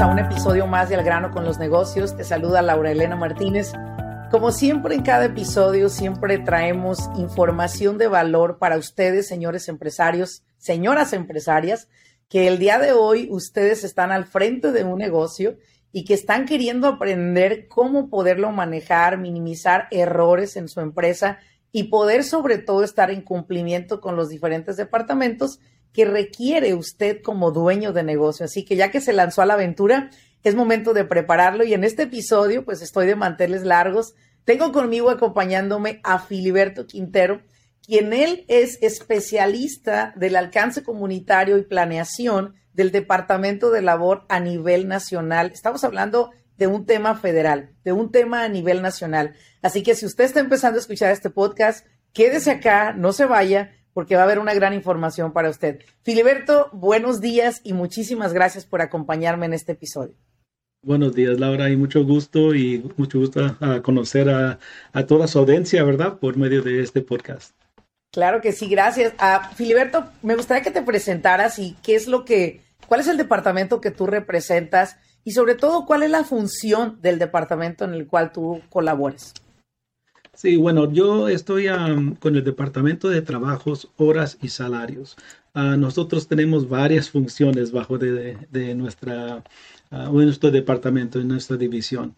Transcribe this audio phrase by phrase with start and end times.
[0.00, 2.16] A un episodio más de Al grano con los negocios.
[2.16, 3.72] Te saluda Laura Elena Martínez.
[4.30, 11.12] Como siempre en cada episodio, siempre traemos información de valor para ustedes, señores empresarios, señoras
[11.12, 11.88] empresarias,
[12.28, 15.56] que el día de hoy ustedes están al frente de un negocio
[15.90, 21.40] y que están queriendo aprender cómo poderlo manejar, minimizar errores en su empresa
[21.72, 25.58] y poder sobre todo estar en cumplimiento con los diferentes departamentos
[25.98, 28.44] que requiere usted como dueño de negocio.
[28.44, 30.10] Así que ya que se lanzó a la aventura,
[30.44, 34.14] es momento de prepararlo y en este episodio pues estoy de manteles largos.
[34.44, 37.42] Tengo conmigo acompañándome a Filiberto Quintero,
[37.84, 44.86] quien él es especialista del alcance comunitario y planeación del Departamento de Labor a nivel
[44.86, 45.50] nacional.
[45.52, 49.34] Estamos hablando de un tema federal, de un tema a nivel nacional.
[49.62, 53.72] Así que si usted está empezando a escuchar este podcast, quédese acá, no se vaya,
[53.98, 55.80] porque va a haber una gran información para usted.
[56.04, 60.14] Filiberto, buenos días y muchísimas gracias por acompañarme en este episodio.
[60.84, 64.60] Buenos días, Laura, y mucho gusto y mucho gusto a conocer a,
[65.08, 66.20] toda su audiencia, ¿verdad?
[66.20, 67.56] Por medio de este podcast.
[68.12, 69.14] Claro que sí, gracias.
[69.18, 73.16] A Filiberto, me gustaría que te presentaras y qué es lo que, cuál es el
[73.16, 78.06] departamento que tú representas y sobre todo cuál es la función del departamento en el
[78.06, 79.34] cual tú colabores.
[80.40, 81.66] Sí, bueno, yo estoy
[82.20, 85.16] con el Departamento de Trabajos, Horas y Salarios.
[85.52, 89.42] Ah, nosotros tenemos varias funciones bajo de, de nuestra
[89.90, 92.14] uh, nuestro departamento, en nuestra división.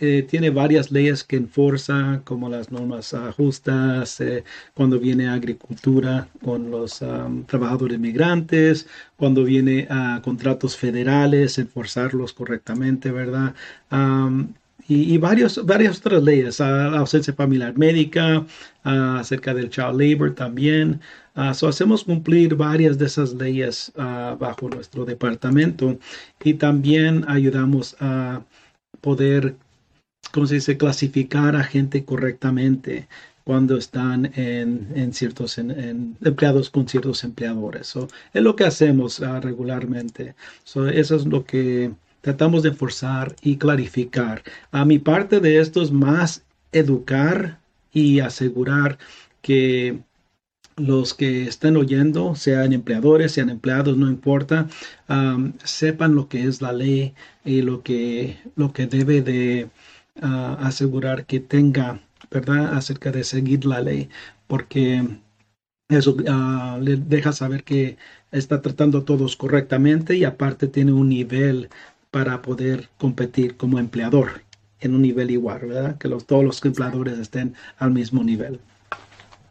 [0.00, 4.42] Eh, tiene varias leyes que enforza, como las normas justas, eh,
[4.74, 7.04] cuando viene agricultura con los
[7.46, 8.86] trabajadores migrantes,
[9.16, 13.54] cuando viene a contratos federales, enforzarlos correctamente, ¿verdad?
[14.92, 18.46] Y, varios, varias otras leyes, la ausencia familiar médica,
[18.84, 21.00] acerca del child labor también.
[21.54, 25.98] so hacemos cumplir varias de esas leyes bajo nuestro departamento
[26.42, 28.42] y también ayudamos a
[29.00, 29.56] poder,
[30.32, 33.08] ¿cómo se dice?, clasificar a gente correctamente
[33.44, 37.94] cuando están en, ciertos empleados con ciertos empleadores.
[38.32, 40.34] es lo que hacemos regularmente.
[40.64, 44.42] eso es lo que tratamos de forzar y clarificar.
[44.70, 47.60] A mi parte de esto es más educar
[47.92, 48.98] y asegurar
[49.42, 50.00] que
[50.76, 54.68] los que estén oyendo, sean empleadores, sean empleados, no importa,
[55.64, 59.68] sepan lo que es la ley y lo que, lo que debe de
[60.22, 62.00] ah, asegurar que tenga,
[62.30, 62.74] ¿verdad?
[62.74, 64.08] Acerca de seguir la ley,
[64.46, 65.04] porque
[65.88, 67.96] eso uh, le deja saber que
[68.30, 71.68] está tratando a todos correctamente y aparte tiene un nivel
[72.12, 74.42] para poder competir como empleador
[74.80, 75.96] en un nivel igual, ¿verdad?
[75.98, 78.60] Que los, todos los empleadores estén al mismo nivel.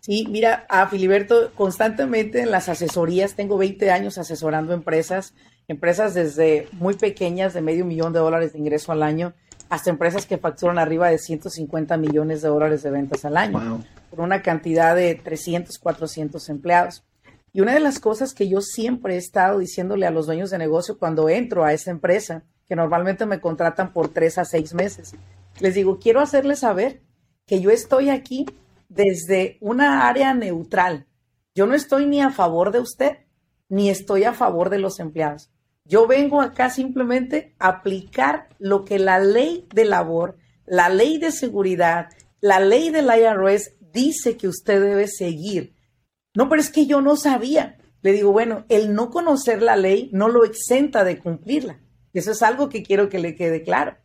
[0.02, 5.34] Sí, mira, a Filiberto, constantemente en las asesorías, tengo 20 años asesorando empresas,
[5.68, 9.34] empresas desde muy pequeñas, de medio millón de dólares de ingreso al año,
[9.70, 14.22] hasta empresas que facturan arriba de 150 millones de dólares de ventas al año, por
[14.22, 17.04] una cantidad de 300, 400 empleados.
[17.54, 20.58] Y una de las cosas que yo siempre he estado diciéndole a los dueños de
[20.58, 25.14] negocio cuando entro a esa empresa, que normalmente me contratan por tres a seis meses,
[25.60, 27.02] les digo, quiero hacerles saber
[27.46, 28.46] que yo estoy aquí
[28.88, 31.08] desde una área neutral.
[31.54, 33.18] Yo no estoy ni a favor de usted,
[33.68, 35.52] ni estoy a favor de los empleados.
[35.84, 41.32] Yo vengo acá simplemente a aplicar lo que la ley de labor, la ley de
[41.32, 45.74] seguridad, la ley del IRS dice que usted debe seguir
[46.34, 47.78] no, pero es que yo no sabía.
[48.02, 51.80] Le digo, bueno, el no conocer la ley no lo exenta de cumplirla.
[52.14, 53.98] Eso es algo que quiero que le quede claro.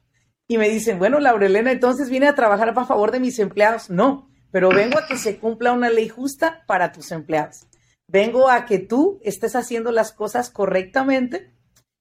[0.48, 3.90] Y me dicen, bueno, Laurelena, entonces vine a trabajar a favor de mis empleados.
[3.90, 7.66] No, pero vengo a que se cumpla una ley justa para tus empleados.
[8.06, 11.52] Vengo a que tú estés haciendo las cosas correctamente.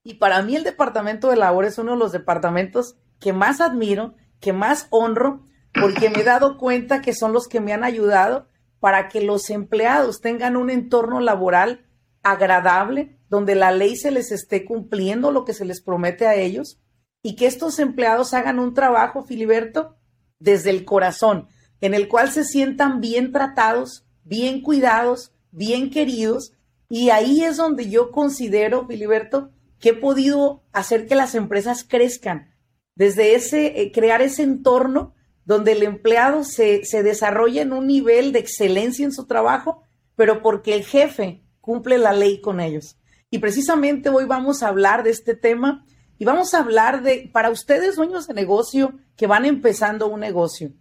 [0.04, 4.16] Y para mí el Departamento de Labor es uno de los departamentos que más admiro,
[4.40, 8.48] que más honro, porque me he dado cuenta que son los que me han ayudado
[8.80, 11.86] para que los empleados tengan un entorno laboral
[12.24, 16.80] agradable, donde la ley se les esté cumpliendo lo que se les promete a ellos
[17.24, 19.96] y que estos empleados hagan un trabajo, Filiberto,
[20.38, 21.48] desde el corazón,
[21.82, 26.54] en el cual se sientan bien tratados, bien cuidados, bien queridos,
[26.88, 29.50] y ahí es donde yo considero, Filiberto,
[29.80, 32.54] que he podido hacer que las empresas crezcan,
[32.94, 35.15] desde ese, eh, crear ese entorno
[35.46, 39.84] donde el empleado se, se desarrolla en un nivel de excelencia en su trabajo,
[40.16, 42.98] pero porque el jefe cumple la ley con ellos.
[43.30, 45.86] Y precisamente hoy vamos a hablar de este tema
[46.18, 50.72] y vamos a hablar de, para ustedes dueños de negocio que van empezando un negocio.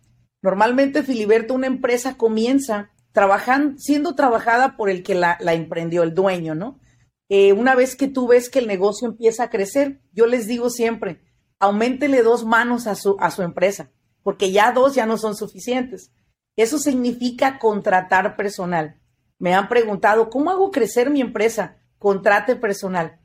[0.42, 6.54] Normalmente, Filiberto, una empresa comienza trabajando, siendo trabajada por el que la, emprendió, el dueño,
[6.54, 6.80] ¿no?
[7.28, 10.68] Eh, una vez que tú ves que el negocio empieza a crecer, yo les digo
[10.68, 11.22] siempre,
[11.58, 13.90] aumentele dos manos a su, a su empresa,
[14.24, 16.10] porque ya dos ya no son suficientes.
[16.56, 18.96] Eso significa contratar personal.
[19.38, 21.76] Me han preguntado, ¿cómo hago crecer mi empresa?
[21.98, 23.20] Contrate personal.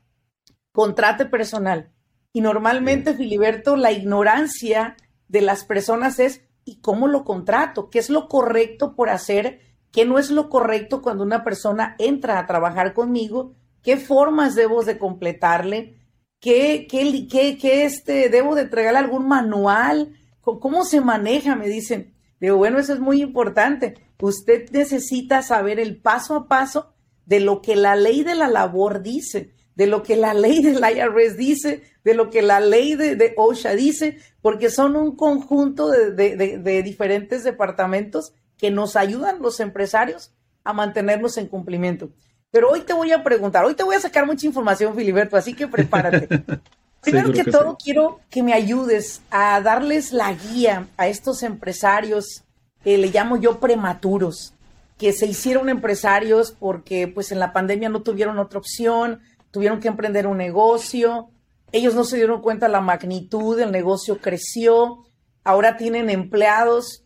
[0.72, 1.90] Contrate personal.
[2.32, 7.88] Y normalmente, Filiberto, la ignorancia de las personas es, ¿y cómo lo contrato?
[7.88, 9.60] ¿Qué es lo correcto por hacer?
[9.90, 13.54] ¿Qué no es lo correcto cuando una persona entra a trabajar conmigo?
[13.82, 15.96] ¿Qué formas debo de completarle?
[16.40, 20.19] ¿Qué, qué, qué, qué este, debo de entregarle algún manual?
[20.42, 21.56] ¿Cómo se maneja?
[21.56, 22.14] Me dicen.
[22.40, 23.94] Digo, bueno, eso es muy importante.
[24.20, 26.92] Usted necesita saber el paso a paso
[27.26, 30.78] de lo que la ley de la labor dice de lo que la ley del
[30.78, 36.82] IRS dice, de lo que la ley de, OSHA dice, porque son un conjunto de,
[36.84, 40.34] diferentes departamentos que nos ayudan los empresarios
[40.64, 42.10] a mantenernos en cumplimiento.
[42.50, 45.54] Pero hoy te voy a preguntar, hoy te voy a sacar mucha información, Filiberto, así
[45.54, 46.28] que prepárate.
[47.00, 52.44] Primero que, todo, quiero que me ayudes a darles la guía a estos empresarios,
[52.84, 54.54] que le llamo yo prematuros,
[54.98, 59.20] que se hicieron empresarios porque pues en la pandemia no tuvieron otra opción,
[59.50, 61.30] tuvieron que emprender un negocio,
[61.72, 65.06] ellos no se dieron cuenta la magnitud, el negocio creció,
[65.42, 67.04] ahora tienen empleados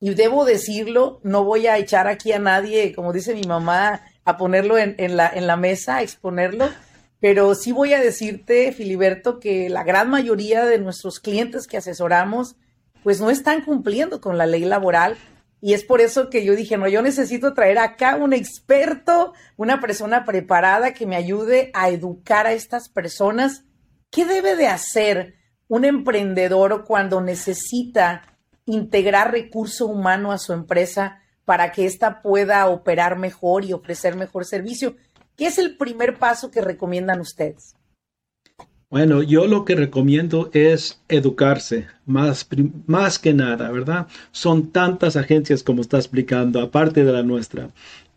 [0.00, 4.36] y debo decirlo, no voy a echar aquí a nadie, como dice mi mamá, a
[4.36, 6.68] ponerlo en, la, en la mesa, a exponerlo,
[7.20, 12.56] pero sí voy a decirte, Filiberto, que la gran mayoría de nuestros clientes que asesoramos,
[13.02, 15.16] pues no están cumpliendo con la ley laboral
[15.60, 19.80] y es por eso que yo dije, no, yo necesito traer acá un experto, una
[19.80, 23.64] persona preparada que me ayude a educar a estas personas.
[24.10, 25.34] ¿Qué debe de hacer
[25.68, 33.18] un emprendedor cuando necesita integrar recurso humano a su empresa para que ésta pueda operar
[33.18, 34.96] mejor y ofrecer mejor servicio?
[35.36, 37.74] ¿Qué es el primer paso que recomiendan ustedes?
[38.88, 42.48] Bueno, yo lo que recomiendo es educarse, más,
[42.86, 44.06] más que nada, ¿verdad?
[44.30, 47.70] Son tantas agencias como está explicando, aparte de la nuestra.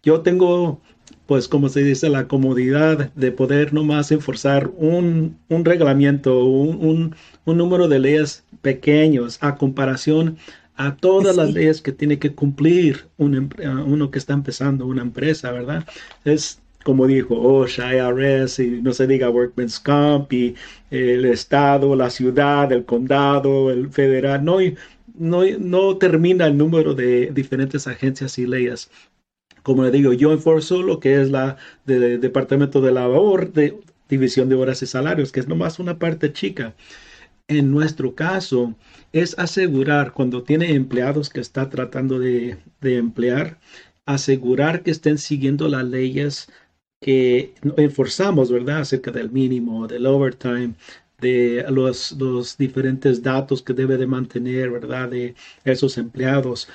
[0.03, 0.79] Yo tengo,
[1.25, 7.57] pues como se dice, la comodidad de poder nomás enforzar un, un reglamento, un, un,
[7.57, 10.37] número de leyes pequeños a comparación
[10.75, 13.53] a todas las leyes que tiene que cumplir un,
[13.85, 15.85] uno que está empezando una empresa, ¿verdad?
[16.23, 20.55] Es como dijo OSHA, IRS, y no se diga Workman's Comp, y
[20.89, 24.57] el estado, la ciudad, el condado, el federal, no,
[25.15, 28.89] no, no termina el número de diferentes agencias y leyes.
[29.63, 33.77] Como le digo, yo enforzo lo que es la de, Departamento de Labor, de
[34.07, 36.75] División de Horas y Salarios, que es nomás una parte chica.
[37.47, 38.75] En nuestro caso,
[39.11, 43.59] es asegurar cuando tiene empleados que está tratando de, de emplear,
[44.05, 46.49] asegurar que estén siguiendo las leyes
[46.99, 48.79] que enforzamos, ¿verdad?
[48.81, 50.73] Acerca del mínimo, del overtime,
[51.19, 55.09] de los, diferentes datos que debe de mantener, ¿verdad?
[55.09, 56.67] De esos empleados.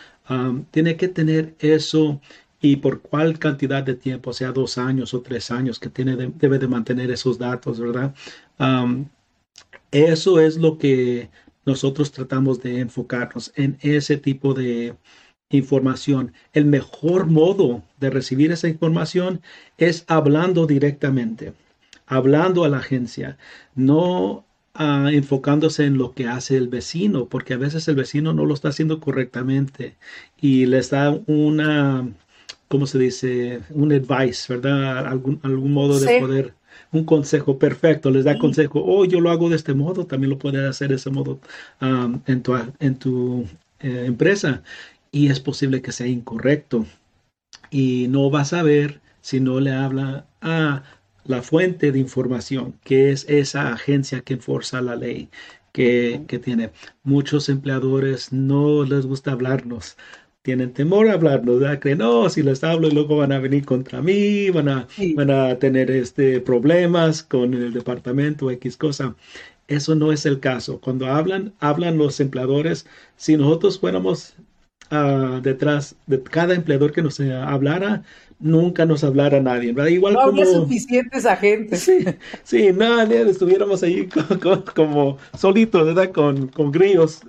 [0.70, 2.20] Tiene que tener eso
[2.60, 6.58] y por cuál cantidad de tiempo, sea dos años o tres años, que tiene debe
[6.58, 8.14] de mantener esos datos, ¿verdad?
[9.90, 11.30] Eso es lo que
[11.66, 14.96] nosotros tratamos de enfocarnos en ese tipo de,
[15.56, 16.32] información.
[16.52, 19.40] El mejor modo de recibir esa información
[19.78, 21.52] es hablando directamente,
[22.06, 23.38] hablando a la agencia,
[23.75, 24.44] no
[24.75, 28.54] ah, enfocándose en lo que hace el vecino, porque a veces el vecino no lo
[28.54, 29.96] está haciendo correctamente
[30.40, 32.08] y les da una,
[32.68, 33.61] ¿cómo se dice?
[33.70, 35.06] Un advice, ¿verdad?
[35.06, 36.54] Algún, algún modo de poder
[36.92, 40.38] un consejo perfecto, les da consejo, oh, yo lo hago de este modo, también lo
[40.38, 41.40] puedes hacer de ese modo
[41.80, 43.46] ah, en tu, en tu
[43.80, 44.62] eh, empresa
[45.14, 46.87] y es posible que sea incorrecto.
[47.71, 50.83] Y no vas a ver si no le habla a
[51.25, 55.30] la fuente de información, que es esa agencia que enforza la ley
[55.73, 56.73] que, tiene.
[57.04, 59.97] Muchos empleadores no les gusta hablarnos.
[60.42, 61.78] Tienen temor a hablarnos, ¿verdad?
[61.78, 65.30] Creen, no, si les hablo y luego van a venir contra mí, van a, van
[65.30, 69.14] a tener este, problemas con el departamento X cosa.
[69.68, 70.80] Eso no es el caso.
[70.80, 72.87] Cuando hablan, hablan los empleadores.
[73.16, 74.35] Si nosotros fuéramos
[74.94, 78.02] ah, detrás de cada empleador que nos hablara,
[78.44, 79.90] nunca nos hablara nadie, ¿verdad?
[79.90, 81.80] Igual no había suficientes agentes.
[81.80, 82.04] Sí,
[82.42, 84.08] sí, nadie, estuviéramos ahí
[84.74, 86.12] como solitos, ¿verdad?
[86.12, 87.22] Con, con grillos.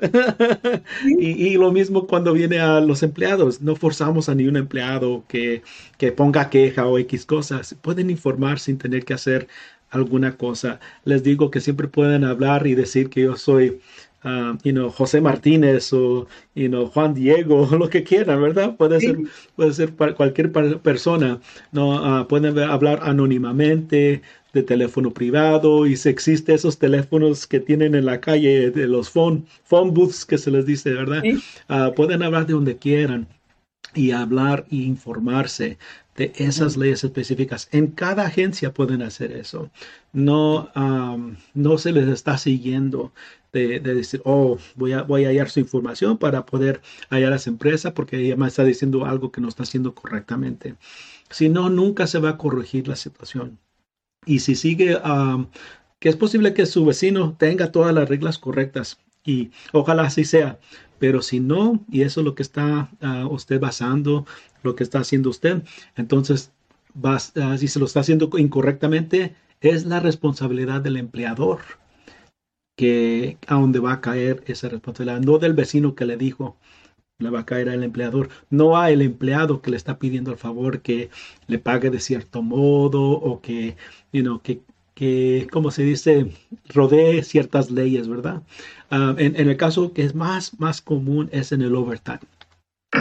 [1.06, 5.64] y, lo mismo cuando viene a los empleados, no forzamos a ni un empleado que,
[5.98, 9.48] que ponga queja o X cosas, pueden informar sin tener que hacer
[9.90, 10.80] alguna cosa.
[11.06, 13.80] Les digo que siempre pueden hablar y decir que yo soy
[14.26, 18.76] uh, you know, José Martínez o you know, Juan Diego, lo que quieran, ¿verdad?
[18.76, 19.18] Puede ser,
[19.56, 21.40] puede ser cualquier persona,
[21.72, 22.22] ¿no?
[22.22, 24.22] Uh, pueden hablar anónimamente
[24.54, 29.10] de teléfono privado y si existe esos teléfonos que tienen en la calle de los
[29.10, 31.24] phone, phone booths que se les dice, ¿verdad?
[31.70, 33.28] Uh, pueden hablar de donde quieran
[33.96, 35.80] y hablar e informarse
[36.16, 37.68] de esas leyes específicas.
[37.72, 39.72] En cada agencia pueden hacer eso.
[40.14, 40.70] No,
[41.54, 43.14] no se les está siguiendo
[43.52, 47.50] de, decir, oh, voy a, voy a hallar su información para poder hallar a esa
[47.50, 50.76] empresa porque ella me está diciendo algo que no está haciendo correctamente.
[51.30, 53.60] Si no, nunca se va a corregir la situación.
[54.26, 54.98] Y si sigue,
[56.00, 60.60] que es posible que su vecino tenga todas las reglas correctas y ojalá así sea.
[61.00, 64.26] Pero si no, y eso es lo que está ah, usted basando,
[64.64, 65.64] lo que está haciendo usted,
[65.96, 66.52] entonces,
[67.04, 67.20] ah,
[67.58, 71.60] si se lo está haciendo incorrectamente, es la responsabilidad del empleador
[72.78, 76.58] que a dónde va a caer esa responsabilidad, no del vecino que le dijo,
[77.20, 80.38] le va a caer al empleador, no a el empleado que le está pidiendo el
[80.38, 81.10] favor que
[81.48, 83.78] le pague de cierto modo o que,
[84.12, 84.62] you know, que,
[84.96, 86.32] que, como se dice,
[86.74, 88.42] rodee ciertas leyes, ¿verdad?
[88.90, 92.22] Ah, en, el caso que es más, más común es en el overtime.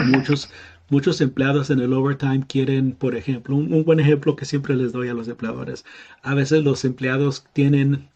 [0.07, 0.49] Muchos,
[0.89, 4.91] muchos empleados en el overtime quieren, por ejemplo, un, un buen ejemplo que siempre les
[4.91, 5.85] doy a los empleadores.
[6.21, 8.09] A veces los empleados tienen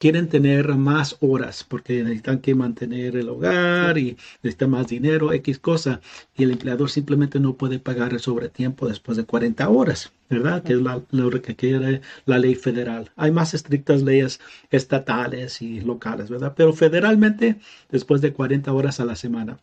[0.00, 5.58] quieren tener más horas porque necesitan que mantener el hogar y necesitan más dinero, X
[5.58, 6.00] cosa,
[6.34, 10.62] y el empleador simplemente no puede pagar el sobretiempo después de 40 horas, ¿verdad?
[10.62, 13.10] Que es lo que quiere la ley federal.
[13.14, 14.40] Hay más estrictas leyes
[14.70, 16.54] estatales y locales, ¿verdad?
[16.56, 17.56] Pero federalmente,
[17.90, 19.58] después de 40 horas a la semana.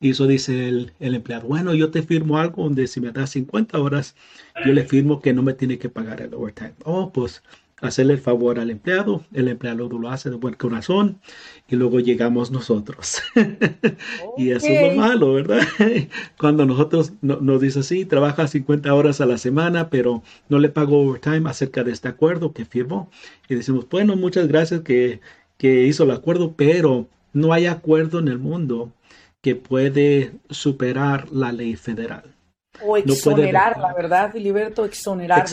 [0.00, 3.30] Y eso dice el, el, empleado, bueno, yo te firmo algo donde si me das
[3.30, 4.16] 50 horas,
[4.64, 6.74] yo le firmo que no me tiene que pagar el overtime.
[6.84, 7.42] Oh, pues
[7.88, 11.20] hacerle el favor al empleado, el empleado lo hace de buen corazón
[11.68, 13.22] y luego llegamos nosotros.
[14.38, 15.60] y eso es lo malo, ¿verdad?
[16.38, 21.00] Cuando nosotros nos dice así, trabaja 50 horas a la semana, pero no le pago
[21.00, 23.10] overtime acerca de este acuerdo que firmó.
[23.48, 25.20] Y decimos, bueno, muchas gracias que,
[25.58, 28.92] que hizo el acuerdo, pero no hay acuerdo en el mundo
[29.40, 32.33] que puede superar la ley federal.
[32.82, 35.46] O exonerar, la verdad, Filiberto, exonerar.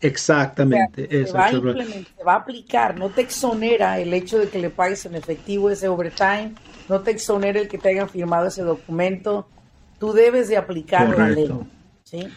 [0.00, 1.26] exactamente.
[1.26, 5.04] se, va se, va a aplicar, no te exonera el hecho de que le pagues
[5.04, 6.54] en efectivo ese overtime,
[6.88, 9.46] no te exonera el que te hayan firmado ese documento.
[9.98, 11.50] Tú debes de aplicar la ley.
[12.04, 12.28] ¿sí?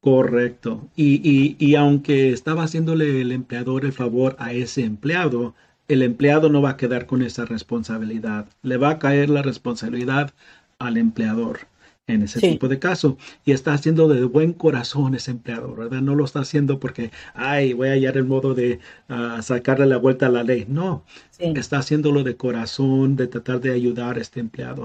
[0.00, 0.88] Correcto.
[0.96, 5.54] Y, y, y aunque estaba haciéndole el empleador el favor a ese empleado,
[5.86, 8.46] el empleado no va a quedar con esa responsabilidad.
[8.62, 10.32] Le va a caer la responsabilidad
[10.78, 11.60] al empleador
[12.06, 13.16] en ese tipo de caso.
[13.44, 16.02] Y está haciendo de buen corazón ese empleador, ¿verdad?
[16.02, 19.96] No lo está haciendo porque, ay, voy a hallar el modo de ah, sacarle la
[19.96, 20.66] vuelta a la ley.
[20.68, 21.04] No,
[21.38, 24.84] está haciéndolo de corazón, de tratar de ayudar a este empleado.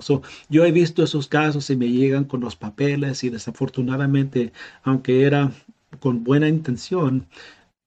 [0.49, 5.51] yo he visto esos casos y me llegan con los papeles y desafortunadamente, aunque era
[5.99, 7.27] con buena intención,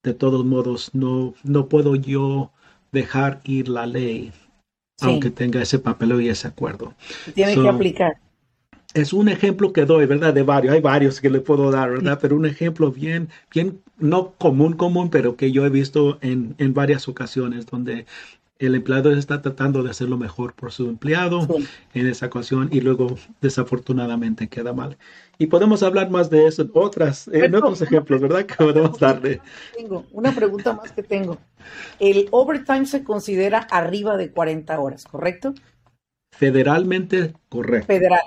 [0.02, 2.50] de todos modos, no, no puedo yo
[2.90, 4.32] dejar ir la ley,
[5.00, 6.94] aunque tenga ese papel y ese acuerdo.
[7.34, 8.18] Tiene que aplicar
[8.94, 10.34] es un ejemplo que doy, ¿verdad?
[10.34, 12.18] De varios, hay varios que le puedo dar, ¿verdad?
[12.20, 16.74] Pero un ejemplo bien, bien, no común, común, pero que yo he visto en, en
[16.74, 18.06] varias ocasiones donde
[18.66, 21.48] el empleado está tratando de hacer lo mejor por su empleado
[21.94, 24.96] en esa ocasión y luego desafortunadamente queda mal.
[25.36, 28.46] Y podemos hablar más de eso en otras, en otros ejemplos, ¿verdad?
[28.46, 29.40] Que podemos darle.
[29.76, 31.38] Tengo una pregunta más que tengo.
[31.98, 35.54] El overtime se considera arriba de 40 horas, ¿correcto?
[36.46, 37.86] Federalmente, correcto.
[37.86, 38.22] Federal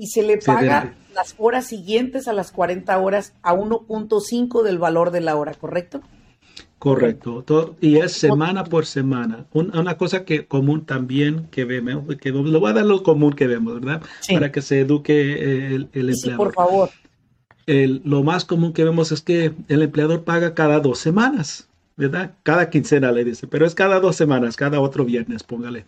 [0.00, 5.10] y se le paga las horas siguientes a las 40 horas a 1.5 del valor
[5.10, 6.00] de la hora, ¿correcto?
[6.78, 9.44] Correcto, y es semana por semana.
[9.52, 13.46] una cosa que común también que vemos, que le voy a dar lo común que
[13.46, 14.00] vemos, ¿verdad?
[14.32, 16.16] Para que se eduque el, el empleador.
[16.16, 16.90] Sí, por favor.
[17.66, 22.32] lo más común que vemos es que el empleador paga cada dos semanas, ¿verdad?
[22.42, 25.84] Cada quincena le dice, pero es cada dos semanas, cada otro viernes, póngale.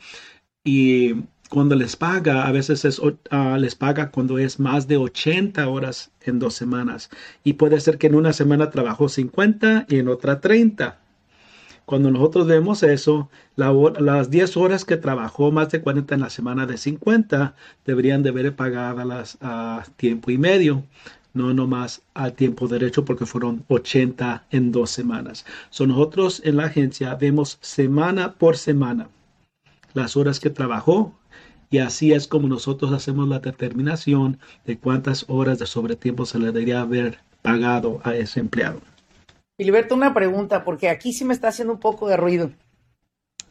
[0.64, 1.14] Y
[1.52, 2.98] cuando les paga, a veces es,
[3.30, 7.10] ah, les paga cuando es más de 80 horas en dos semanas.
[7.44, 10.98] Y puede ser que en una semana trabajó 50 y en otra 30.
[11.84, 16.64] Cuando nosotros vemos eso, las 10 horas que trabajó más de 40 en la semana
[16.64, 17.54] de 50
[17.84, 20.84] deberían de haber pagadas a tiempo y medio
[21.34, 25.44] no nomás a tiempo derecho porque fueron 80 en dos semanas.
[25.68, 29.08] So, nosotros en la agencia vemos semana por semana
[29.94, 31.14] las horas que trabajó
[31.72, 36.46] y así es como nosotros hacemos la determinación de cuántas horas de sobretiempo se le
[36.52, 38.82] debería haber pagado a ese empleado.
[39.56, 42.52] Filiberto, una pregunta, porque aquí sí me está haciendo un poco de ruido.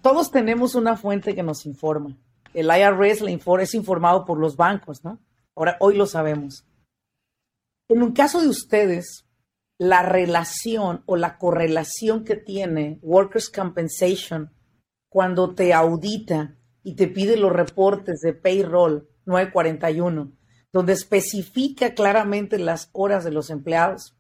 [0.04, 2.16] Todos tenemos una fuente que nos informa.
[2.54, 5.20] El IRS le es informado por los bancos, ¿no?
[5.56, 6.64] Ahora, hoy lo sabemos.
[7.90, 9.26] En un caso de ustedes,
[9.80, 14.54] la relación o la correlación que tiene Workers' Compensation
[15.10, 20.32] cuando te audita y te pide los reportes de payroll 941,
[20.72, 24.16] donde especifica claramente las horas de los empleados.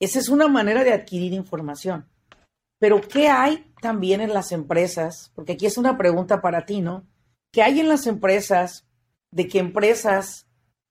[0.00, 2.06] Esa es una manera de adquirir información.
[2.78, 5.30] Pero ¿qué hay también en las empresas?
[5.34, 7.06] Porque aquí es una pregunta para ti, ¿no?
[7.52, 8.88] ¿Qué hay en las empresas
[9.30, 10.46] de que empresas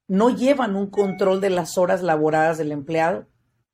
[0.08, 3.28] no llevan un control de las horas laboradas del empleado?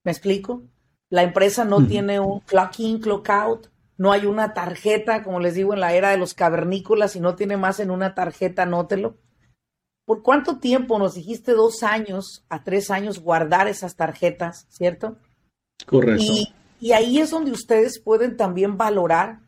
[0.04, 0.64] ¿Me explico?
[1.10, 5.56] La empresa no tiene un clock in, clock out, no hay una tarjeta, como les
[5.56, 9.18] digo, en la era de los cavernícolas, y no tiene más en una tarjeta, anótelo.
[10.06, 15.18] ¿Por cuánto tiempo nos dijiste dos años a tres años guardar esas tarjetas, cierto?
[15.86, 16.22] Correcto.
[16.22, 19.40] Y, y ahí es donde ustedes pueden también valorar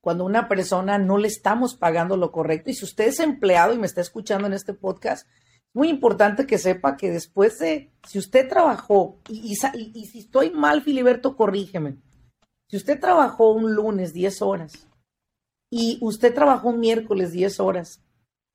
[0.00, 2.70] cuando una persona no le estamos pagando lo correcto.
[2.70, 6.46] Y si usted es empleado y me está escuchando en este podcast, es muy importante
[6.46, 11.36] que sepa que después de, si usted trabajó, y, y, y si estoy mal, Filiberto,
[11.36, 11.98] corrígeme
[12.70, 14.86] si usted trabajó un lunes 10 horas
[15.72, 18.00] y usted trabajó un miércoles 10 horas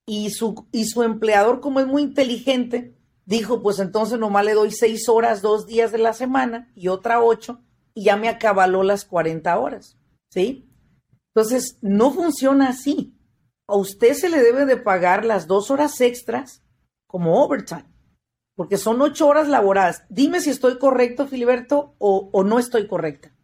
[0.08, 2.96] y su, y su empleador, como es muy inteligente,
[3.26, 7.22] dijo, pues entonces nomás le doy 6 horas dos días de la semana y otra
[7.22, 7.60] 8
[7.94, 9.98] y ya me acabaló las 40 horas,
[10.30, 10.70] ¿sí?
[11.34, 13.18] Entonces, no funciona así.
[13.68, 16.64] A usted se le debe de pagar las dos horas extras
[17.06, 17.86] como overtime,
[18.56, 20.06] porque son ocho horas laboradas.
[20.08, 23.35] Dime si estoy correcto, Filiberto, o, o no estoy correcta.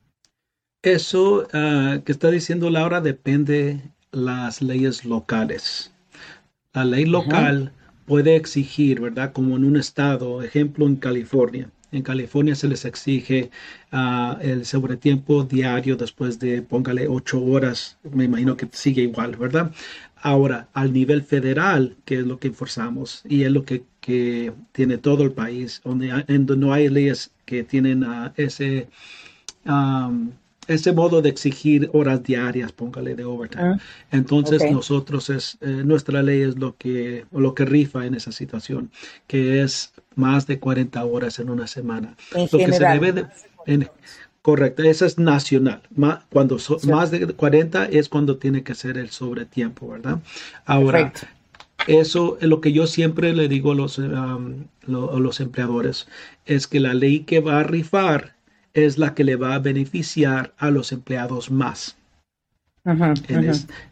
[0.83, 5.91] Eso ah, que está diciendo Laura depende las leyes locales.
[6.73, 7.71] La ley local
[8.05, 9.31] puede exigir, ¿verdad?
[9.31, 11.69] Como en un estado, ejemplo en California.
[11.91, 13.51] En California se les exige
[13.91, 17.99] uh, el sobretiempo diario después de, póngale, ocho horas.
[18.11, 19.71] Me imagino que sigue igual, ¿verdad?
[20.15, 24.97] Ahora, al nivel federal, que es lo que enforzamos y es lo que, que tiene
[24.97, 28.87] todo el país, donde, donde, no hay leyes que tienen uh, ese
[29.65, 30.31] um,
[30.67, 33.63] ese modo de exigir horas diarias, póngale de overtime.
[33.63, 33.77] Ah,
[34.11, 38.91] Entonces nosotros es eh, nuestra ley es lo que lo que rifa en esa situación,
[39.27, 42.15] que es más de 40 horas en una semana.
[42.33, 43.25] En lo que se debe de,
[44.41, 45.81] correcto, esa es nacional.
[46.29, 50.19] cuando más de 40 es cuando tiene que ser el sobretiempo, ¿verdad?
[50.65, 51.11] Ahora
[51.87, 56.07] Eso es lo que yo siempre le digo a los, um, a los empleadores,
[56.45, 58.35] es que la ley que va a rifar
[58.73, 61.97] es la que le va a beneficiar a los empleados más.
[62.85, 63.43] en,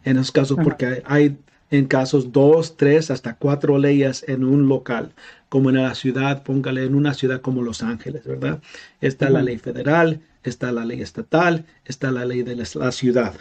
[0.04, 1.36] esos casos, porque hay,
[1.70, 5.12] en casos dos, tres, hasta cuatro leyes en un local,
[5.48, 8.60] como en la ciudad, póngale en una ciudad como Los Ángeles, ¿verdad?
[9.00, 13.34] Está la ley federal, está la ley estatal, está la ley de la, ciudad.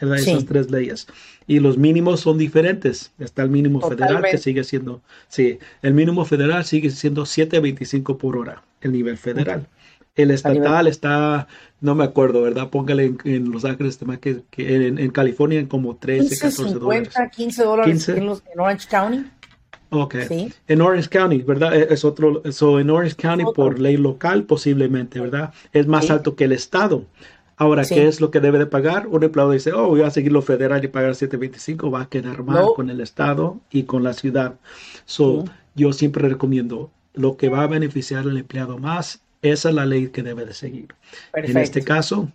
[0.00, 1.06] Esas tres leyes.
[1.46, 3.12] Y los mínimos son diferentes.
[3.18, 8.36] Está el mínimo federal que sigue siendo, sí, el mínimo federal sigue siendo 7.25 por
[8.36, 9.66] hora, el nivel federal.
[10.16, 11.46] El estatal está,
[11.82, 12.70] no me acuerdo, ¿verdad?
[12.70, 17.36] Póngale en, Los Ángeles, que, que en, California en como 13, 15, 14 50, dólares.
[17.36, 19.26] 15 dólares En, los, en, Orange County.
[19.90, 20.16] Ok.
[20.26, 20.52] ¿Sí?
[20.66, 21.76] En Orange County, ¿verdad?
[21.76, 25.52] E, es otro, so en Orange County por ley local posiblemente, ¿verdad?
[25.72, 27.04] Es más alto que el estado.
[27.58, 29.06] Ahora, ¿qué es lo que debe de pagar?
[29.06, 32.42] Un empleado dice, oh, voy a seguir lo federal y pagar 7.25, va a quedar
[32.42, 34.56] mal con el estado y con la ciudad.
[35.06, 39.22] So, yo siempre recomiendo lo que va a beneficiar al empleado más
[39.52, 40.88] esa es la ley que debe de seguir.
[41.34, 42.30] En este caso,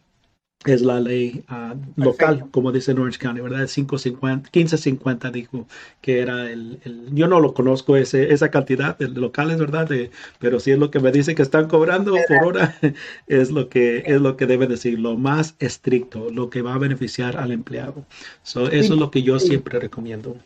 [0.65, 3.67] es la ley uh, local, como dice Orange County, ¿verdad?
[3.67, 5.67] 550, 1550 dijo
[6.01, 6.79] que era el,
[7.11, 9.87] yo no lo conozco ese, esa cantidad de locales, ¿verdad?
[9.87, 12.75] De, pero si es lo que me dice que están cobrando por hora,
[13.27, 16.79] es lo que es lo que debe decir, lo más estricto, lo que va a
[16.79, 18.05] beneficiar al empleado.
[18.43, 20.37] eso es lo que yo siempre recomiendo.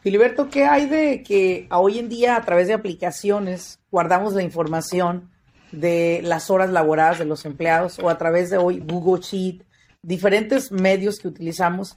[0.00, 5.30] Filiberto, ¿qué hay de que hoy en día a través de aplicaciones guardamos la información?
[5.74, 9.62] De las horas laboradas de los empleados o a través de hoy Google Sheet,
[10.02, 11.96] diferentes medios que utilizamos.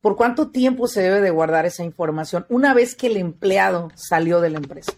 [0.00, 4.40] ¿Por cuánto tiempo se debe de guardar esa información una vez que el empleado salió
[4.40, 4.92] de la empresa?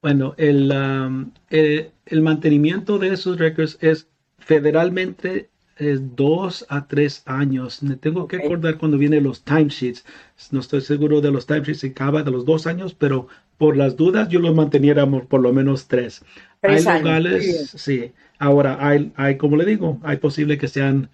[0.00, 7.22] Bueno, el, um, eh, el, mantenimiento de esos records es federalmente es dos a tres
[7.26, 7.82] años.
[7.82, 10.04] Me tengo que acordar cuando vienen los timesheets.
[10.50, 13.96] No estoy seguro de los timesheets si acaba de los dos años, pero por las
[13.96, 16.24] dudas yo los manteniéramos por lo menos tres.
[16.62, 18.12] Hay lugares, sí.
[18.38, 21.10] Ahora hay, hay, como le digo, hay posible que sean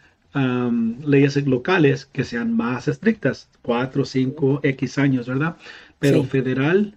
[1.04, 5.56] leyes locales que sean más estrictas, cuatro, cinco, X años, ¿verdad?
[5.98, 6.94] Pero federal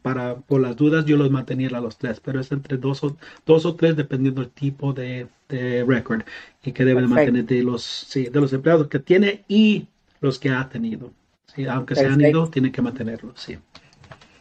[0.00, 3.16] para, por las dudas yo los mantenía a los tres, pero es entre dos o,
[3.44, 6.22] dos o tres dependiendo del tipo de, de record
[6.62, 9.86] y que deben mantener de los, sí, de los empleados que tiene y
[10.20, 11.12] los que ha tenido.
[11.54, 13.58] Sí, aunque se han ido, tiene que mantenerlos, sí.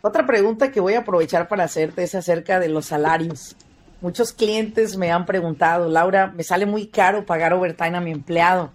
[0.01, 3.55] Otra pregunta que voy a aprovechar para hacerte es acerca de los salarios.
[4.01, 8.71] Muchos clientes me han preguntado, Laura, me sale muy caro pagar overtime a mi empleado.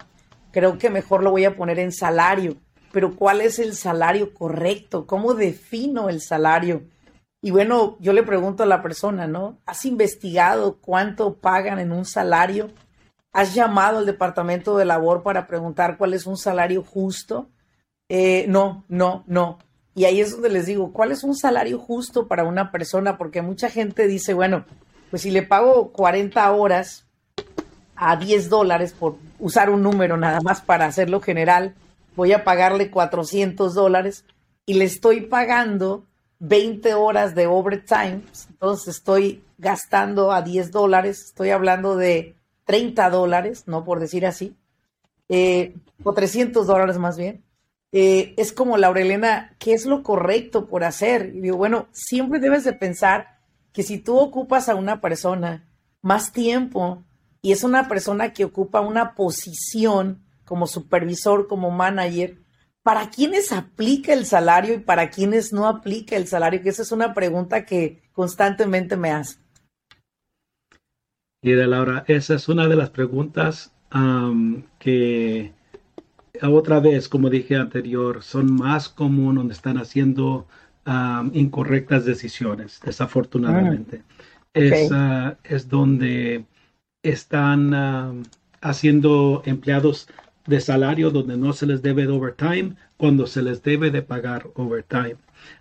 [0.53, 2.57] Creo que mejor lo voy a poner en salario
[2.97, 5.07] pero ¿cuál es el salario correcto?
[5.07, 6.85] ¿Cómo defino el salario?
[7.43, 9.59] Y bueno, yo le pregunto a la persona, ¿no?
[9.67, 12.71] ¿Has investigado cuánto pagan en un salario?
[13.35, 17.51] ¿Has llamado al departamento de labor para preguntar cuál es un salario justo?
[18.09, 19.59] Eh, no, no, no.
[19.97, 23.17] Y ahí es donde les digo, ¿cuál es un salario justo para una persona?
[23.17, 24.67] Porque mucha gente dice, bueno,
[25.09, 27.07] pues si le pago 40 horas
[27.97, 31.75] a 10 dólares por usar un número nada más para hacerlo general,
[32.15, 34.27] voy a pagarle 400 dólares
[34.67, 36.05] y le estoy pagando
[36.41, 43.65] 20 horas de overtime, entonces estoy gastando a 10 dólares, estoy hablando de 30 dólares,
[43.67, 44.55] no por decir así,
[45.31, 47.46] eh, o 300 dólares más bien.
[47.99, 51.33] Eh, es como, Laurelena, ¿qué es lo correcto por hacer?
[51.35, 53.39] Y digo, bueno, siempre debes de pensar
[53.73, 55.67] que si tú ocupas a una persona
[56.03, 57.07] más tiempo
[57.41, 62.37] y es una persona que ocupa una posición como supervisor, como manager,
[62.83, 66.61] ¿para quiénes aplica el salario y para quiénes no aplica el salario?
[66.61, 69.39] Que esa es una pregunta que constantemente me hace.
[71.41, 73.73] Mira, Laura, esa es una de las preguntas
[74.79, 75.56] que
[76.43, 80.47] otra vez, como dije anterior, son más común donde están haciendo
[81.33, 84.03] incorrectas decisiones, desafortunadamente.
[84.93, 86.45] Ah, es, donde
[87.03, 88.25] están
[88.61, 90.09] haciendo empleados
[90.47, 94.47] de salario donde no se les debe de overtime cuando se les debe de pagar
[94.55, 95.17] overtime.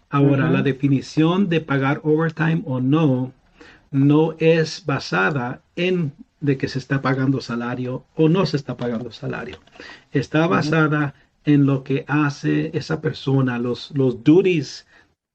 [0.10, 3.34] Ahora, la definición de pagar overtime o no
[3.92, 9.12] no es basada en de que se está pagando salario o no se está pagando
[9.12, 9.60] salario.
[10.12, 14.86] Está basada en lo que hace esa persona, los, los duties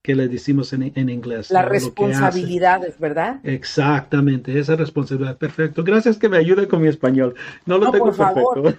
[0.02, 1.50] que le decimos en, en inglés.
[1.50, 3.40] Las responsabilidades, ¿verdad?
[3.44, 5.36] Exactamente, esa responsabilidad.
[5.36, 5.84] Perfecto.
[5.84, 7.34] Gracias que me ayude con mi español.
[7.66, 8.74] No lo tengo perfecto.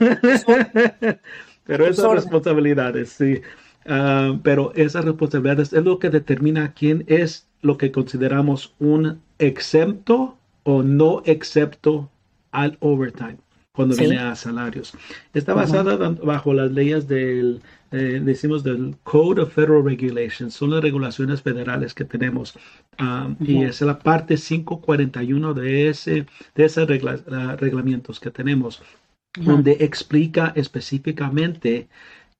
[1.65, 3.41] pero esas responsabilidades, sí.
[3.85, 10.37] Ah, pero esas responsabilidades es lo que determina quién es lo que consideramos un exento
[10.63, 12.09] o no excepto
[12.51, 13.37] al overtime
[13.73, 14.93] cuando viene a salarios.
[15.33, 20.81] Está basada bajo las leyes del eh, decimos del Code of Federal Regulations, son las
[20.81, 22.57] regulaciones federales que tenemos.
[22.99, 28.81] Um, y es la parte 541 de, ese, de esos uh, reglamentos que tenemos,
[29.37, 31.89] donde explica específicamente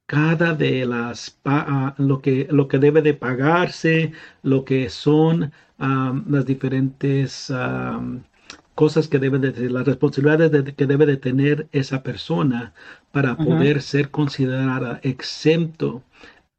[0.06, 4.12] cada de las uh, lo que lo que debe de pagarse
[4.44, 5.52] lo que son
[5.82, 8.22] um, las diferentes um,
[8.76, 12.74] cosas que deben de las responsabilidades que debe de tener esa persona
[13.12, 16.04] para poder ser considerada exento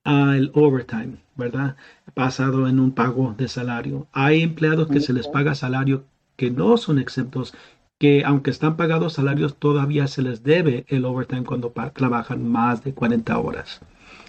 [0.04, 1.76] al overtime, ¿verdad?
[2.14, 4.06] Basado en un pago de salario.
[4.12, 6.04] Hay empleados que se les paga salario
[6.36, 7.54] que no son exentos,
[7.98, 12.92] que aunque están pagados salarios, todavía se les debe el overtime cuando trabajan más de
[12.94, 13.80] 40 horas.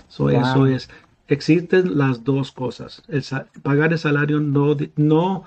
[0.08, 0.90] So, Eso es,
[1.28, 3.04] existen las dos cosas.
[3.62, 5.44] pagar el salario no, no,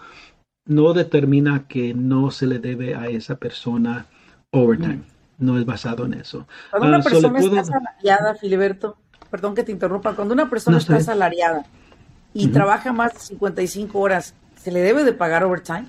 [0.65, 4.07] no determina que no se le debe a esa persona
[4.51, 5.03] overtime
[5.39, 6.47] no es basado en eso.
[6.71, 8.97] Cuando una ah, persona está asalariada, Filiberto,
[9.31, 11.67] perdón que te interrumpa, cuando una persona está asalariada
[12.33, 15.87] y trabaja más de 55 horas, ¿se le debe de pagar overtime?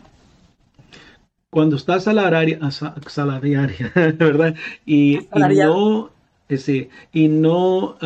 [1.49, 2.59] Cuando está asalariada,
[4.17, 4.55] ¿verdad?
[4.85, 6.09] Y, no,
[6.49, 7.97] eh, y no,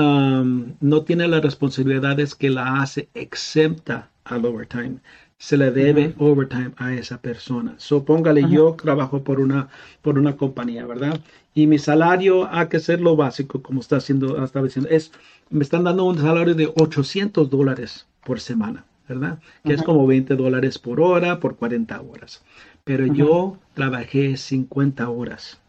[0.80, 5.00] no tiene las responsabilidades que la hace exenta al overtime
[5.42, 7.74] se le debe overtime a esa persona.
[7.78, 9.70] Supóngale, yo trabajo por una,
[10.04, 11.20] por una compañía, ¿verdad?
[11.56, 15.12] Y mi salario ha que ser lo básico, como está haciendo, está diciendo, es,
[15.50, 19.40] me están dando un salario de 800 dólares por semana, ¿verdad?
[19.64, 22.44] Que es como 20 dólares por hora, por 40 horas.
[22.84, 25.60] Pero yo trabajé 50 horas,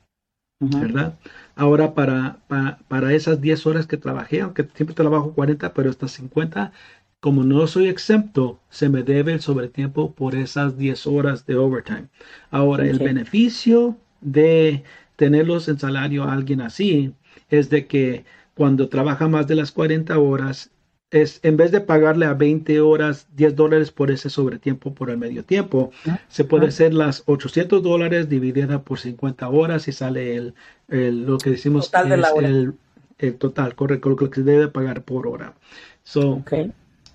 [0.71, 1.19] ¿verdad?
[1.57, 6.13] Ahora para, para, para, esas 10 horas que trabajé, aunque siempre trabajo 40, pero estas
[6.13, 6.73] 50,
[7.21, 12.09] como no soy exento, se me debe el sobretiempo por esas 10 horas de overtime.
[12.51, 14.85] Ahora, el beneficio de,
[15.17, 17.15] tenerlos en salario a alguien así
[17.49, 20.71] es de que cuando trabaja más de las 40 horas,
[21.13, 25.19] es en vez de pagarle a 20 horas 10 dólares por ese sobretiempo por el
[25.19, 25.93] medio tiempo,
[26.29, 30.37] se puede hacer las 800 dólares dividida por 50 horas y sale
[30.89, 32.75] el, lo que decimos total es el,
[33.19, 35.55] el, total, correcto, lo que se debe pagar por hora.
[36.03, 36.43] So,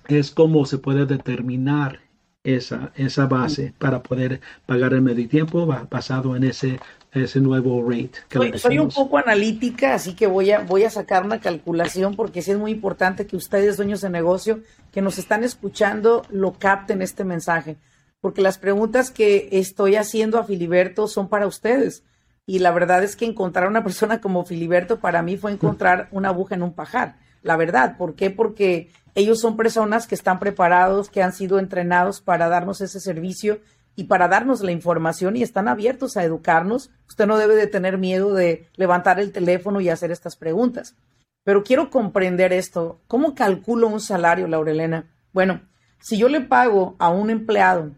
[0.06, 2.00] Es como se puede determinar
[2.44, 6.78] esa, esa base para poder pagar el medio tiempo basado en ese
[7.24, 8.58] ese nuevo rate.
[8.58, 12.52] soy, un poco analítica, así que voy a, voy a sacar una calculación porque sí
[12.52, 14.60] es muy importante que ustedes, dueños de negocio,
[14.92, 17.76] que nos están escuchando, lo capten este mensaje.
[18.20, 22.02] Porque las preguntas que estoy haciendo a Filiberto son para ustedes.
[22.46, 26.30] Y la verdad es que encontrar una persona como Filiberto para mí fue encontrar una
[26.30, 27.16] aguja en un pajar.
[27.42, 28.30] La verdad, ¿por qué?
[28.30, 33.60] Porque ellos son personas que están preparados, que han sido entrenados para darnos ese servicio
[33.98, 36.92] y para darnos la información y están abiertos a educarnos.
[37.08, 40.94] Usted no debe de tener miedo de levantar el teléfono y hacer estas preguntas.
[41.42, 43.00] Pero quiero comprender esto.
[43.08, 45.12] ¿Cómo calculo un salario, Laurelena?
[45.32, 45.62] Bueno,
[45.98, 47.90] si yo le pago a un empleado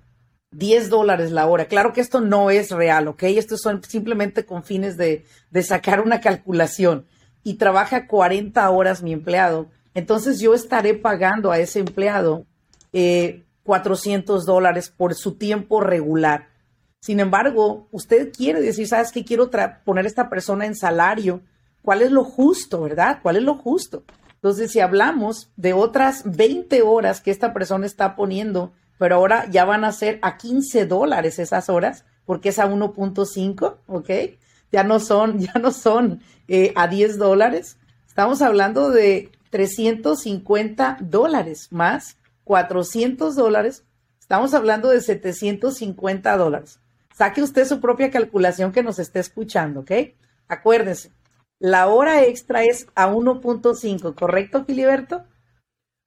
[0.53, 3.25] 10 dólares la hora, claro que esto no es real, ¿ok?
[3.25, 7.05] Esto son simplemente con fines de, de sacar una calculación
[7.45, 12.47] y trabaja 40 horas mi empleado, entonces yo estaré pagando a ese empleado
[12.95, 16.49] eh, 400 dólares por su tiempo regular.
[17.01, 19.25] Sin embargo, usted quiere decir, ¿sabes qué?
[19.25, 19.51] Quiero
[19.85, 21.41] poner a esta persona en salario.
[21.83, 23.21] ¿Cuál es lo justo, verdad?
[23.23, 24.05] ¿Cuál es lo justo?
[24.35, 29.65] Entonces, si hablamos de otras 20 horas que esta persona está poniendo, pero ahora ya
[29.65, 34.11] van a ser a 15 dólares esas horas, porque es a 1.5, ¿ok?
[34.71, 37.79] Ya no son, ya no son eh, a 10 dólares.
[38.07, 42.19] Estamos hablando de 350 dólares más
[42.51, 43.85] 400 dólares,
[44.19, 46.81] estamos hablando de 750 dólares.
[47.15, 49.93] Saque usted su propia calculación que nos esté escuchando, ¿ok?
[50.49, 51.13] Acuérdense,
[51.61, 55.23] la hora extra es a 1.5, ¿correcto, Filiberto?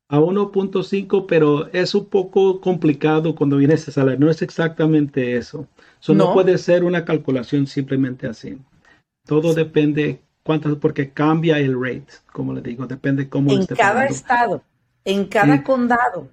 [0.10, 4.20] A 1.5, pero es un poco complicado cuando viene ese salario.
[4.20, 5.66] No es exactamente eso.
[6.10, 6.14] no.
[6.14, 6.34] no.
[6.34, 8.58] puede ser una calculación simplemente así.
[9.26, 13.50] Todo depende cuánto, porque cambia el rate, como le digo, depende cómo.
[13.50, 14.62] En cada estado.
[15.06, 16.30] En cada condado.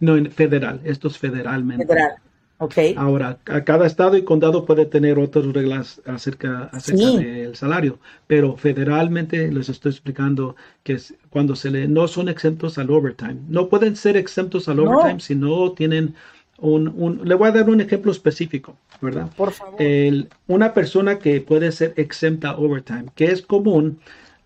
[0.00, 0.80] No, en federal.
[0.84, 1.86] Esto es federalmente.
[1.86, 2.16] Federal.
[2.60, 2.74] Ok.
[2.96, 8.56] Ahora, a cada estado y condado puede tener otras reglas acerca, acerca del salario, pero
[8.56, 13.36] federalmente les estoy explicando que es cuando se le no son exentos al overtime.
[13.48, 16.16] No pueden ser exentos al overtime si no tienen
[16.58, 19.30] un, un, Le voy a dar un ejemplo específico, ¿verdad?
[19.36, 19.80] Por favor.
[19.80, 24.00] El, una persona que puede ser exenta overtime, que es común,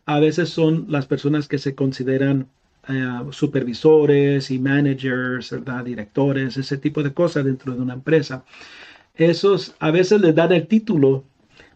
[0.04, 2.48] a veces son las personas que se consideran
[2.88, 5.85] eh, supervisores y managers, ¿verdad?
[5.85, 8.45] directores, ese tipo de cosas dentro de una empresa.
[9.14, 11.25] Esos a veces les dan el título,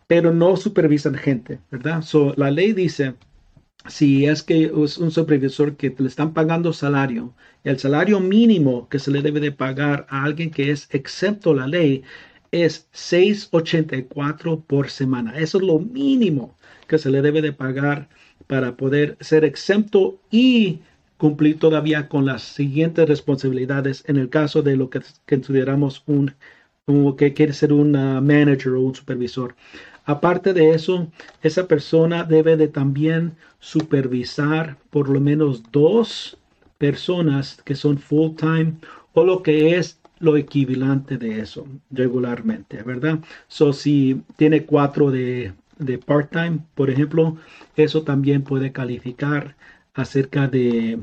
[0.07, 2.03] pero no supervisan gente, ¿verdad?
[2.03, 3.14] So, la ley dice,
[3.88, 8.99] si es que es un supervisor que le están pagando salario, el salario mínimo que
[8.99, 12.03] se le debe de pagar a alguien que es excepto la ley
[12.53, 15.37] es 6.84 por semana.
[15.38, 18.09] Eso es lo mínimo que se le debe de pagar
[18.47, 20.81] para poder ser exento y
[21.16, 26.35] cumplir todavía con las siguientes responsabilidades en el caso de lo que consideramos un,
[27.16, 29.55] que quiere ser un manager o un supervisor.
[30.05, 31.11] Aparte de eso,
[31.42, 36.38] esa persona debe de también supervisar por lo menos dos
[36.79, 38.74] personas que son full time
[39.14, 43.18] o lo que es lo equivalente de eso regularmente, ¿verdad?
[43.48, 47.37] So, si tiene cuatro de, de part-time, por ejemplo,
[47.74, 49.57] eso también puede calificar
[49.96, 51.00] acerca de,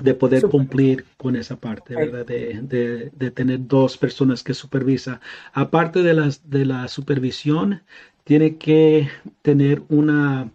[0.00, 2.26] de poder cumplir con esa parte, ¿verdad?
[2.26, 5.20] De, de, tener dos personas que supervisa.
[5.52, 7.82] Aparte de, las, de la supervisión,
[8.24, 9.08] tiene que
[9.42, 10.50] tener una,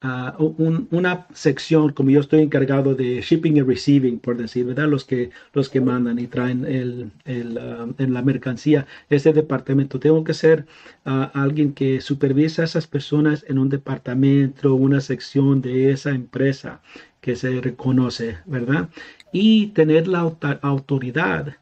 [0.00, 4.88] una sección, como yo estoy encargado de shipping y receiving, por decir, ¿verdad?
[4.88, 9.98] Los que, los que mandan y traen el, el, ah, en la mercancía, ese departamento.
[9.98, 10.66] Tengo que ser
[11.04, 16.80] ah, alguien que supervisa a esas personas en un departamento, una sección de esa empresa
[17.20, 18.90] que se reconoce, ¿verdad?
[19.32, 20.20] Y tener la
[20.62, 21.56] autoridad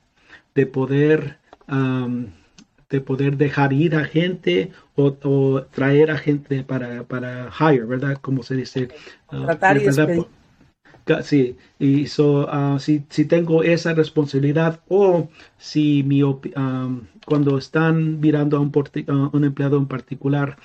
[0.54, 1.38] de poder,
[2.88, 8.18] de poder dejar ir a gente o, traer a gente para, para hire, ¿verdad?
[8.20, 8.88] Como se dice.
[9.28, 9.86] Ah, Tratar y
[11.22, 16.20] Sí, y so, ah, si, si, tengo esa responsabilidad o si mi,
[17.24, 18.72] cuando están mirando a un,
[19.06, 20.56] a un empleado en particular,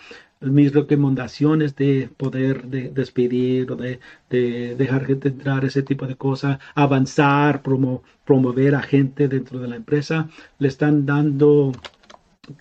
[0.42, 6.58] mis recomendaciones de poder de, despedir o de, dejar gente entrar, ese tipo de cosas,
[6.74, 11.72] avanzar, promover a gente dentro de la empresa, le están dando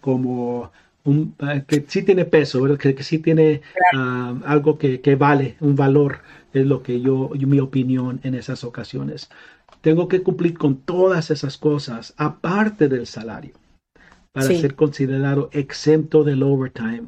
[0.00, 0.70] como
[1.04, 1.34] un,
[1.66, 6.20] que sí tiene peso, que, que sí tiene algo que, que, vale, un valor,
[6.52, 9.30] es lo que yo, mi opinión en esas ocasiones.
[9.80, 13.54] Tengo que cumplir con todas esas cosas, aparte del salario,
[14.32, 17.04] para ser considerado exento del overtime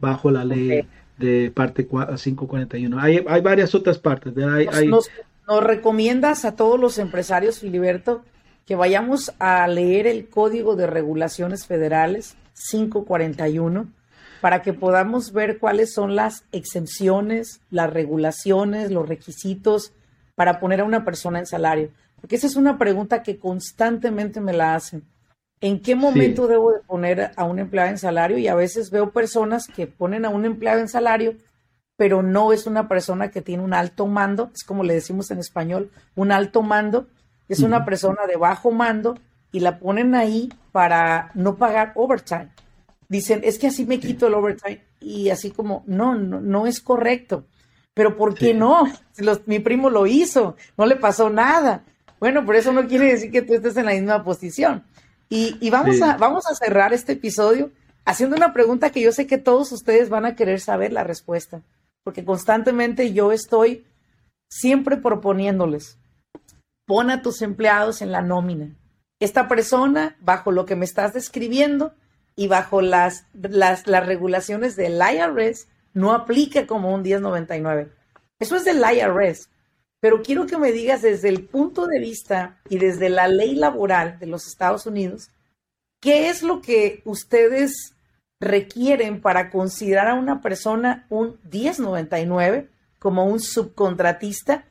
[0.00, 0.86] bajo la ley
[1.18, 3.00] de parte 541.
[3.00, 4.34] Hay, hay varias otras partes.
[4.86, 5.10] nos,
[5.48, 8.22] nos, recomiendas a todos los empresarios, Filiberto,
[8.68, 12.36] que vayamos a leer el Código de Regulaciones Federales
[12.68, 13.88] 541
[14.42, 19.94] para que podamos ver cuáles son las exenciones, las regulaciones, los requisitos
[20.34, 21.88] para poner a una persona en salario.
[22.20, 25.02] Porque esa es una pregunta que constantemente me la hacen.
[25.62, 28.36] ¿En qué momento debo de poner a un empleado en salario?
[28.36, 31.36] Y a veces veo personas que ponen a un empleado en salario,
[31.96, 35.38] pero no es una persona que tiene un alto mando, es como le decimos en
[35.38, 37.06] español, un alto mando,
[37.48, 39.18] es una persona de bajo mando
[39.52, 42.50] y la ponen ahí para no pagar overtime.
[43.08, 46.80] Dicen, es que así me quito el overtime y así como, no, no, no es
[46.80, 47.46] correcto.
[47.94, 48.84] Pero ¿por qué no?
[49.46, 51.84] Mi primo lo hizo, no le pasó nada.
[52.20, 54.84] Bueno, por eso no quiere decir que tú estés en la misma posición.
[55.30, 57.70] Y, vamos, a, vamos a cerrar este episodio
[58.04, 61.60] haciendo una pregunta que yo sé que todos ustedes van a querer saber la respuesta,
[62.02, 63.84] porque constantemente yo estoy
[64.48, 65.97] siempre proponiéndoles,
[66.88, 68.74] pon a tus empleados en la nómina.
[69.20, 71.94] Esta persona, bajo lo que me estás describiendo
[72.34, 77.92] y bajo las, las, las regulaciones del IRS, no aplica como un 1099.
[78.38, 79.50] Eso es del IRS.
[80.00, 84.18] Pero quiero que me digas desde el punto de vista y desde la ley laboral
[84.18, 85.30] de los Estados Unidos,
[86.00, 87.96] ¿qué es lo que ustedes
[88.40, 94.64] requieren para considerar a una persona un 1099 como un subcontratista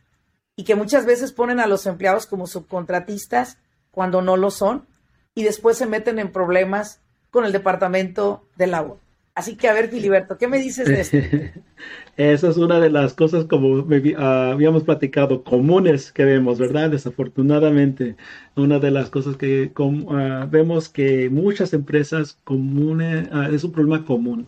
[0.58, 3.60] y que muchas veces ponen a los empleados como subcontratistas
[3.92, 4.86] cuando no lo son
[5.34, 9.00] y después se meten en problemas con el departamento de labor?
[9.38, 11.18] Así que a ver, Filiberto, ¿qué me dices de esto?
[12.18, 13.86] Esa es una de las cosas, como
[14.18, 16.90] habíamos platicado, comunes que vemos, ¿verdad?
[16.90, 18.16] Desafortunadamente,
[18.56, 19.72] una de las cosas que
[20.10, 24.48] ah, vemos que muchas empresas comunes, ah, es un problema común.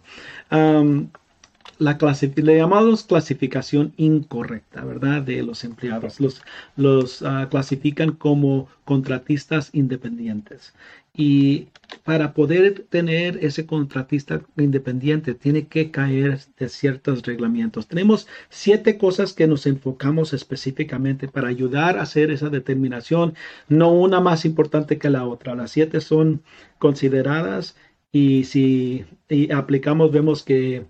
[1.79, 5.21] La le llamamos clasificación incorrecta, ¿verdad?
[5.21, 6.19] De los empleados.
[6.19, 6.41] Los,
[6.75, 10.73] los clasifican como contratistas independientes.
[11.13, 11.69] Y
[12.03, 17.87] para poder tener ese contratista independiente tiene que caer de ciertos reglamentos.
[17.87, 23.35] Tenemos siete cosas que nos enfocamos específicamente para ayudar a hacer esa determinación,
[23.69, 25.55] no una más importante que la otra.
[25.55, 26.43] Las siete son
[26.77, 27.75] consideradas
[28.11, 29.05] y si
[29.53, 30.85] aplicamos vemos que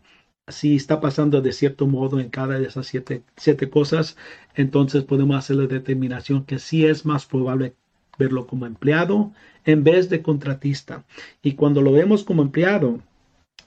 [0.51, 4.17] si está pasando de cierto modo en cada de esas siete, siete cosas,
[4.55, 7.75] entonces podemos hacer la determinación que sí es más probable
[8.17, 9.31] verlo como empleado
[9.65, 11.05] en vez de contratista.
[11.41, 12.99] Y cuando lo vemos como empleado,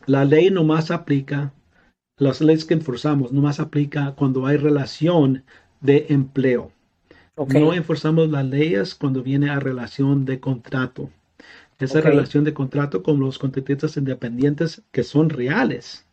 [0.06, 1.52] la ley no más aplica,
[2.18, 5.44] las leyes que enforzamos no más aplica cuando hay relación
[5.80, 6.70] de empleo.
[7.36, 11.10] No enforzamos las leyes cuando viene a relación de contrato.
[11.78, 16.06] Esa relación de contrato con los contratistas independientes que son reales.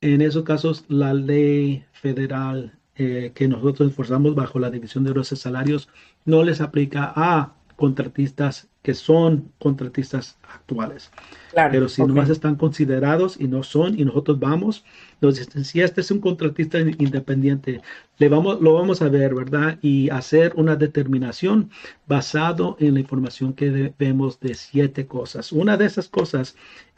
[0.00, 5.28] En esos casos, la ley federal eh, que nosotros enforzamos bajo la división de los
[5.28, 5.88] salarios
[6.24, 11.10] no les aplica a contratistas que son contratistas actuales.
[11.52, 16.12] Pero si nomás están considerados y no son, y nosotros vamos, entonces si este es
[16.12, 17.80] un contratista independiente,
[18.18, 19.80] le vamos, lo vamos a ver, ¿verdad?
[19.82, 21.68] Y hacer una determinación
[22.06, 25.50] basado en la información que vemos de siete cosas.
[25.50, 26.54] Una de esas cosas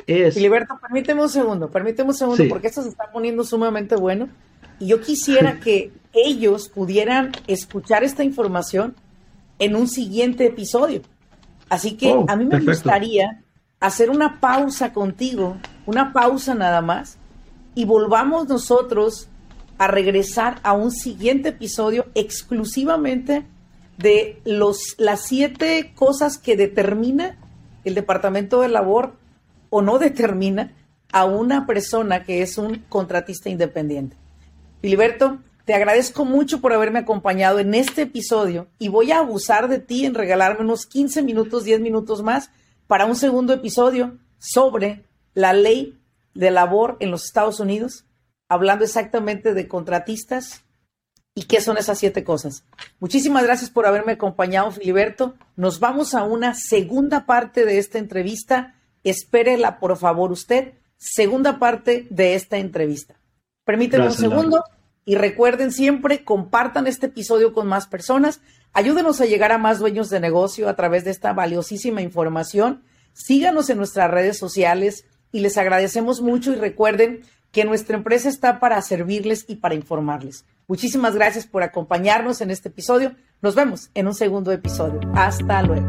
[0.07, 0.35] es...
[0.35, 4.29] Filiberto, permíteme un segundo, permíteme un segundo, porque esto se está poniendo sumamente bueno.
[4.79, 8.95] Y yo quisiera que ellos pudieran escuchar esta información
[9.59, 11.01] en un siguiente episodio.
[11.69, 13.43] Así que oh, a mí me gustaría
[13.81, 17.19] hacer una pausa contigo, una pausa nada más,
[17.75, 19.29] y volvamos nosotros
[19.79, 23.45] a regresar a un siguiente episodio exclusivamente
[23.97, 27.37] de los, las siete cosas que determina
[27.85, 29.15] el Departamento de Labor
[29.71, 30.73] o no determina
[31.13, 34.17] a una persona que es un contratista independiente.
[34.81, 35.39] Filiberto,
[35.69, 40.07] te agradezco mucho por haberme acompañado en este episodio y voy a abusar de ti
[40.07, 42.51] en regalarme unos 15 minutos, 10 minutos más
[42.87, 45.05] para un segundo episodio sobre
[45.35, 46.01] la ley
[46.33, 48.07] de labor en los Estados Unidos,
[48.49, 50.63] hablando exactamente de contratistas
[51.35, 52.65] y qué son esas siete cosas.
[52.99, 55.35] Muchísimas gracias por haberme acompañado, Filiberto.
[55.55, 58.75] Nos vamos a una segunda parte de esta entrevista.
[59.05, 60.73] Espérela, por favor, usted.
[60.97, 63.17] Segunda parte de esta entrevista.
[63.67, 64.65] Permíteme un segundo.
[65.09, 68.43] Y recuerden siempre, compartan este episodio con más personas.
[68.75, 72.83] Ayúdenos a llegar a más dueños de negocio a través de esta valiosísima información.
[73.15, 78.61] Síganos en nuestras redes sociales, y les agradecemos mucho y recuerden que nuestra empresa está
[78.61, 80.45] para servirles y para informarles.
[80.67, 83.15] Muchísimas gracias por acompañarnos en este episodio.
[83.41, 85.01] Nos vemos en un segundo episodio.
[85.15, 85.89] Hasta luego.